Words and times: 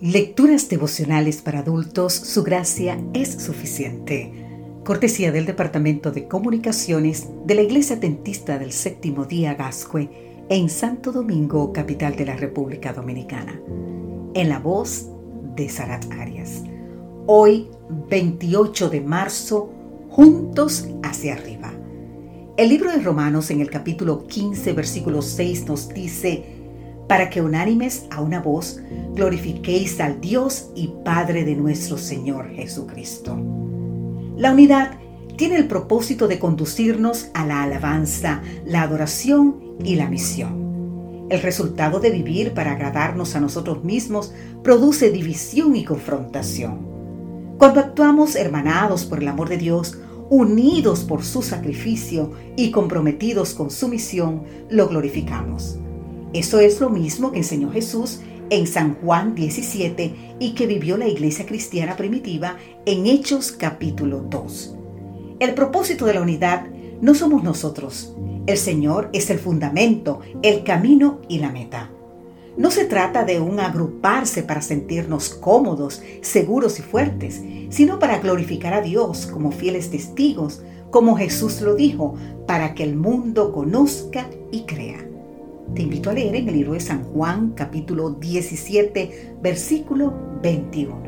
Lecturas 0.00 0.68
devocionales 0.68 1.40
para 1.40 1.60
adultos, 1.60 2.12
su 2.12 2.42
gracia 2.42 3.02
es 3.14 3.42
suficiente. 3.42 4.30
Cortesía 4.84 5.32
del 5.32 5.46
Departamento 5.46 6.12
de 6.12 6.28
Comunicaciones 6.28 7.28
de 7.46 7.54
la 7.54 7.62
Iglesia 7.62 7.98
Tentista 7.98 8.58
del 8.58 8.72
Séptimo 8.72 9.24
Día 9.24 9.54
Gascue 9.54 10.44
en 10.50 10.68
Santo 10.68 11.12
Domingo, 11.12 11.72
capital 11.72 12.14
de 12.14 12.26
la 12.26 12.36
República 12.36 12.92
Dominicana. 12.92 13.58
En 14.34 14.50
la 14.50 14.58
voz 14.58 15.08
de 15.54 15.66
Sarat 15.70 16.04
Arias. 16.12 16.62
Hoy, 17.26 17.70
28 18.10 18.90
de 18.90 19.00
marzo, 19.00 19.72
juntos 20.10 20.90
hacia 21.04 21.32
arriba. 21.32 21.72
El 22.58 22.68
libro 22.68 22.90
de 22.90 23.00
Romanos 23.00 23.50
en 23.50 23.62
el 23.62 23.70
capítulo 23.70 24.26
15, 24.26 24.74
versículo 24.74 25.22
6 25.22 25.66
nos 25.66 25.88
dice, 25.88 26.55
para 27.08 27.30
que 27.30 27.40
unánimes 27.40 28.06
a 28.10 28.20
una 28.20 28.40
voz 28.40 28.80
glorifiquéis 29.14 30.00
al 30.00 30.20
Dios 30.20 30.70
y 30.74 30.92
Padre 31.04 31.44
de 31.44 31.54
nuestro 31.54 31.98
Señor 31.98 32.50
Jesucristo. 32.50 33.36
La 34.36 34.52
unidad 34.52 34.98
tiene 35.36 35.56
el 35.56 35.68
propósito 35.68 36.28
de 36.28 36.38
conducirnos 36.38 37.28
a 37.34 37.46
la 37.46 37.62
alabanza, 37.62 38.42
la 38.64 38.82
adoración 38.82 39.76
y 39.84 39.96
la 39.96 40.08
misión. 40.08 41.26
El 41.28 41.42
resultado 41.42 42.00
de 42.00 42.10
vivir 42.10 42.54
para 42.54 42.72
agradarnos 42.72 43.34
a 43.34 43.40
nosotros 43.40 43.84
mismos 43.84 44.32
produce 44.62 45.10
división 45.10 45.74
y 45.76 45.84
confrontación. 45.84 46.86
Cuando 47.58 47.80
actuamos 47.80 48.36
hermanados 48.36 49.04
por 49.04 49.20
el 49.20 49.28
amor 49.28 49.48
de 49.48 49.56
Dios, 49.56 49.98
unidos 50.30 51.04
por 51.04 51.24
su 51.24 51.42
sacrificio 51.42 52.32
y 52.56 52.70
comprometidos 52.70 53.54
con 53.54 53.70
su 53.70 53.88
misión, 53.88 54.42
lo 54.68 54.88
glorificamos. 54.88 55.78
Eso 56.32 56.60
es 56.60 56.80
lo 56.80 56.90
mismo 56.90 57.32
que 57.32 57.38
enseñó 57.38 57.70
Jesús 57.70 58.20
en 58.50 58.66
San 58.66 58.94
Juan 58.96 59.34
17 59.34 60.36
y 60.38 60.54
que 60.54 60.66
vivió 60.66 60.96
la 60.96 61.08
iglesia 61.08 61.46
cristiana 61.46 61.96
primitiva 61.96 62.56
en 62.84 63.06
Hechos 63.06 63.52
capítulo 63.52 64.24
2. 64.28 64.76
El 65.38 65.54
propósito 65.54 66.06
de 66.06 66.14
la 66.14 66.22
unidad 66.22 66.66
no 67.00 67.14
somos 67.14 67.42
nosotros. 67.42 68.14
El 68.46 68.56
Señor 68.58 69.10
es 69.12 69.30
el 69.30 69.38
fundamento, 69.38 70.20
el 70.42 70.62
camino 70.64 71.20
y 71.28 71.38
la 71.38 71.50
meta. 71.50 71.90
No 72.56 72.70
se 72.70 72.86
trata 72.86 73.24
de 73.24 73.38
un 73.38 73.60
agruparse 73.60 74.42
para 74.42 74.62
sentirnos 74.62 75.28
cómodos, 75.28 76.02
seguros 76.22 76.78
y 76.78 76.82
fuertes, 76.82 77.42
sino 77.68 77.98
para 77.98 78.18
glorificar 78.18 78.72
a 78.72 78.80
Dios 78.80 79.26
como 79.26 79.52
fieles 79.52 79.90
testigos, 79.90 80.62
como 80.90 81.16
Jesús 81.16 81.60
lo 81.60 81.74
dijo, 81.74 82.14
para 82.46 82.74
que 82.74 82.82
el 82.82 82.96
mundo 82.96 83.52
conozca 83.52 84.30
y 84.50 84.62
crea. 84.62 85.06
Te 85.74 85.82
invito 85.82 86.10
a 86.10 86.14
leer 86.14 86.36
en 86.36 86.48
el 86.48 86.54
libro 86.54 86.72
de 86.72 86.80
San 86.80 87.04
Juan 87.04 87.52
capítulo 87.54 88.10
17 88.10 89.36
versículo 89.42 90.14
21. 90.42 91.02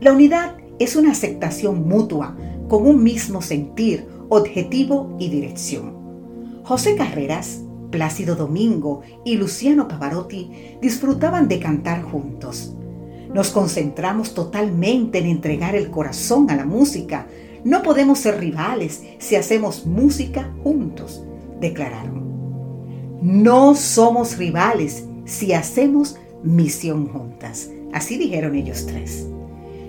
La 0.00 0.12
unidad 0.12 0.56
es 0.78 0.96
una 0.96 1.12
aceptación 1.12 1.88
mutua 1.88 2.36
con 2.68 2.86
un 2.86 3.02
mismo 3.02 3.42
sentir, 3.42 4.06
objetivo 4.28 5.16
y 5.18 5.28
dirección. 5.28 5.94
José 6.62 6.94
Carreras, 6.94 7.62
Plácido 7.90 8.36
Domingo 8.36 9.02
y 9.24 9.36
Luciano 9.36 9.88
Pavarotti 9.88 10.50
disfrutaban 10.80 11.48
de 11.48 11.58
cantar 11.58 12.02
juntos. 12.02 12.76
Nos 13.32 13.50
concentramos 13.50 14.34
totalmente 14.34 15.18
en 15.18 15.26
entregar 15.26 15.74
el 15.74 15.90
corazón 15.90 16.50
a 16.50 16.56
la 16.56 16.66
música. 16.66 17.26
No 17.64 17.82
podemos 17.82 18.20
ser 18.20 18.38
rivales 18.38 19.02
si 19.18 19.36
hacemos 19.36 19.86
música 19.86 20.52
juntos, 20.62 21.24
declararon. 21.60 22.23
No 23.24 23.74
somos 23.74 24.36
rivales 24.36 25.06
si 25.24 25.54
hacemos 25.54 26.18
misión 26.42 27.08
juntas. 27.08 27.70
Así 27.94 28.18
dijeron 28.18 28.54
ellos 28.54 28.84
tres. 28.84 29.26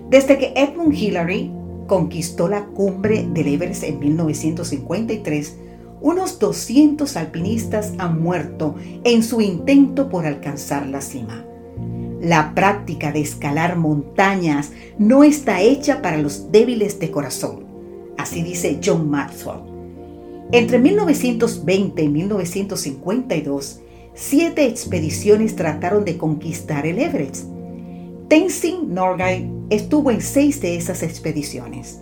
Desde 0.09 0.37
que 0.37 0.53
Edmund 0.55 0.93
Hillary 0.93 1.51
conquistó 1.85 2.47
la 2.47 2.63
cumbre 2.67 3.27
del 3.33 3.47
Everest 3.47 3.83
en 3.83 3.99
1953, 3.99 5.57
unos 5.99 6.39
200 6.39 7.17
alpinistas 7.17 7.91
han 7.97 8.21
muerto 8.21 8.75
en 9.03 9.21
su 9.21 9.41
intento 9.41 10.07
por 10.07 10.25
alcanzar 10.25 10.87
la 10.87 11.01
cima. 11.01 11.43
La 12.21 12.55
práctica 12.55 13.11
de 13.11 13.19
escalar 13.19 13.75
montañas 13.75 14.71
no 14.97 15.25
está 15.25 15.59
hecha 15.59 16.01
para 16.01 16.19
los 16.19 16.53
débiles 16.53 16.99
de 16.99 17.11
corazón. 17.11 17.65
Así 18.17 18.43
dice 18.43 18.79
John 18.81 19.09
Maxwell. 19.09 19.74
Entre 20.55 20.79
1920 20.79 22.01
y 22.01 22.07
1952, 22.07 23.81
siete 24.13 24.65
expediciones 24.67 25.57
trataron 25.57 26.05
de 26.05 26.17
conquistar 26.17 26.87
el 26.87 26.99
Everest. 26.99 27.47
Tenzin 28.29 28.93
Norgay 28.93 29.51
estuvo 29.69 30.11
en 30.11 30.21
seis 30.21 30.61
de 30.61 30.77
esas 30.77 31.03
expediciones. 31.03 31.99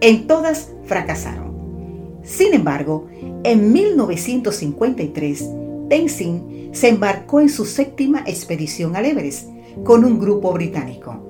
En 0.00 0.26
todas 0.26 0.70
fracasaron. 0.86 2.20
Sin 2.22 2.54
embargo, 2.54 3.06
en 3.44 3.70
1953, 3.70 5.50
Tenzin 5.90 6.70
se 6.72 6.88
embarcó 6.88 7.42
en 7.42 7.50
su 7.50 7.66
séptima 7.66 8.20
expedición 8.26 8.96
al 8.96 9.04
Everest 9.04 9.50
con 9.84 10.06
un 10.06 10.18
grupo 10.18 10.54
británico. 10.54 11.22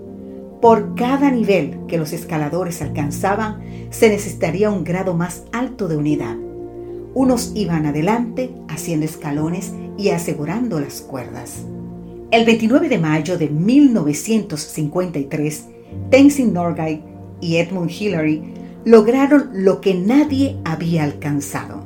Por 0.63 0.95
cada 0.95 1.33
nivel 1.33 1.81
que 1.89 1.99
los 1.99 2.13
escaladores 2.13 2.81
alcanzaban, 2.81 3.61
se 3.91 4.09
necesitaría 4.09 4.71
un 4.71 4.85
grado 4.85 5.15
más 5.15 5.43
alto 5.51 5.89
de 5.89 5.97
unidad. 5.97 6.37
Unos 7.15 7.53
iban 7.55 7.87
adelante 7.87 8.51
haciendo 8.69 9.07
escalones 9.07 9.73
y 9.99 10.11
asegurando 10.11 10.81
las 10.81 11.01
cuerdas. 11.01 11.65
El 12.31 12.45
29 12.45 12.89
de 12.89 12.99
mayo 12.99 13.37
de 13.37 13.49
1953, 13.49 15.67
Tenzin 16.11 16.53
Norgay 16.53 17.03
y 17.41 17.57
Edmund 17.57 17.91
Hillary 17.91 18.55
lograron 18.85 19.51
lo 19.53 19.81
que 19.81 19.95
nadie 19.95 20.57
había 20.65 21.03
alcanzado. 21.03 21.83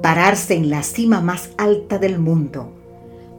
Pararse 0.00 0.54
en 0.54 0.70
la 0.70 0.84
cima 0.84 1.20
más 1.20 1.50
alta 1.58 1.98
del 1.98 2.20
mundo. 2.20 2.72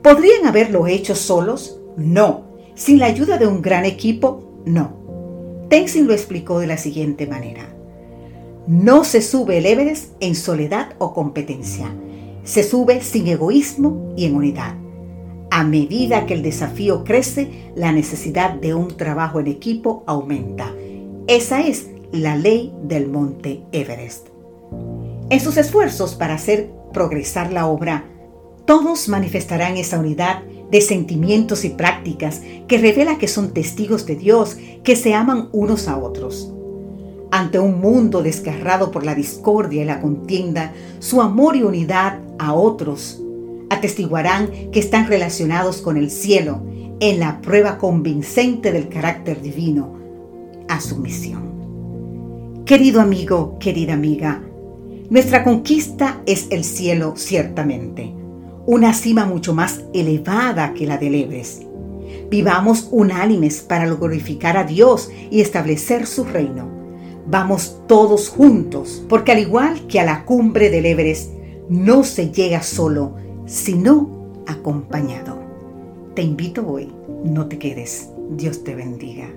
¿Podrían 0.04 0.46
haberlo 0.46 0.88
hecho 0.88 1.16
solos? 1.16 1.80
No. 1.96 2.50
¿Sin 2.76 3.00
la 3.00 3.06
ayuda 3.06 3.38
de 3.38 3.48
un 3.48 3.62
gran 3.62 3.86
equipo? 3.86 4.62
No. 4.66 5.00
Tenzin 5.70 6.06
lo 6.08 6.14
explicó 6.14 6.60
de 6.60 6.68
la 6.68 6.76
siguiente 6.78 7.28
manera. 7.28 7.79
No 8.70 9.04
se 9.04 9.24
sube 9.24 9.58
el 9.58 9.66
Everest 9.66 10.12
en 10.20 10.36
soledad 10.36 10.90
o 11.00 11.12
competencia. 11.12 11.92
Se 12.44 12.62
sube 12.62 13.02
sin 13.02 13.26
egoísmo 13.26 14.14
y 14.16 14.26
en 14.26 14.36
unidad. 14.36 14.76
A 15.50 15.64
medida 15.64 16.28
que 16.28 16.36
el 16.36 16.44
desafío 16.44 17.04
crece, 17.04 17.72
la 17.76 17.92
necesidad 17.92 18.54
de 18.54 18.76
un 18.76 18.96
trabajo 18.96 19.40
en 19.40 19.48
equipo 19.48 20.04
aumenta. 20.06 20.72
Esa 21.26 21.62
es 21.62 21.90
la 22.12 22.36
ley 22.36 22.72
del 22.84 23.08
monte 23.08 23.64
Everest. 23.72 24.28
En 25.32 25.40
sus 25.40 25.58
esfuerzos 25.58 26.14
para 26.14 26.36
hacer 26.36 26.70
progresar 26.94 27.52
la 27.52 27.66
obra, 27.66 28.06
todos 28.66 29.10
manifestarán 29.10 29.78
esa 29.78 29.98
unidad 29.98 30.44
de 30.70 30.82
sentimientos 30.82 31.66
y 31.66 31.70
prácticas 31.70 32.44
que 32.68 32.78
revela 32.78 33.18
que 33.18 33.28
son 33.28 33.52
testigos 33.52 34.06
de 34.06 34.16
Dios, 34.16 34.58
que 34.84 34.96
se 34.96 35.16
aman 35.16 35.50
unos 35.54 35.88
a 35.88 35.98
otros. 35.98 36.54
Ante 37.32 37.60
un 37.60 37.80
mundo 37.80 38.24
desgarrado 38.24 38.90
por 38.90 39.06
la 39.06 39.14
discordia 39.14 39.84
y 39.84 39.86
la 39.86 40.02
contienda, 40.02 40.74
su 40.98 41.22
amor 41.22 41.56
y 41.56 41.62
unidad 41.62 42.20
a 42.40 42.54
otros 42.54 43.22
atestiguarán 43.70 44.72
que 44.72 44.80
están 44.80 45.08
relacionados 45.08 45.82
con 45.82 45.96
el 45.98 46.10
cielo 46.10 46.64
en 47.00 47.20
la 47.20 47.40
prueba 47.40 47.78
convincente 47.78 48.72
del 48.72 48.90
carácter 48.90 49.42
divino 49.42 49.96
a 50.68 50.82
su 50.82 50.98
misión. 50.98 52.64
Querido 52.66 53.00
amigo, 53.00 53.58
querida 53.60 53.94
amiga, 53.94 54.42
nuestra 55.12 55.44
conquista 55.44 56.22
es 56.26 56.48
el 56.50 56.64
cielo 56.64 57.14
ciertamente, 57.16 58.12
una 58.66 58.94
cima 58.94 59.26
mucho 59.26 59.54
más 59.54 59.82
elevada 59.94 60.74
que 60.74 60.88
la 60.88 60.98
del 60.98 61.14
Everest. 61.14 61.64
Vivamos 62.32 62.88
unánimes 62.92 63.62
para 63.62 63.86
glorificar 63.86 64.58
a 64.58 64.64
Dios 64.64 65.12
y 65.30 65.42
establecer 65.42 66.08
su 66.08 66.24
reino 66.24 66.79
Vamos 67.30 67.82
todos 67.88 68.30
juntos, 68.30 69.04
porque 69.08 69.32
al 69.32 69.40
igual 69.40 69.86
que 69.88 70.00
a 70.00 70.04
la 70.04 70.26
cumbre 70.26 70.72
del 70.72 70.88
Everest, 70.88 71.32
no 71.70 72.04
se 72.04 72.32
llega 72.32 72.64
solo, 72.64 73.14
sino 73.46 74.42
acompañado. 74.48 75.38
Te 76.16 76.24
invito 76.24 76.68
hoy, 76.68 76.92
no 77.24 77.48
te 77.48 77.60
quedes. 77.60 78.10
Dios 78.32 78.64
te 78.64 78.74
bendiga. 78.74 79.30